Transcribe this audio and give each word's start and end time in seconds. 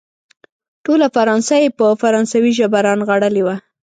ټوله 0.83 1.07
فرانسه 1.15 1.55
يې 1.61 1.69
په 1.77 1.85
فرانسوي 2.01 2.51
ژبه 2.59 2.79
رانغاړلې 2.87 3.41
وه. 3.45 3.55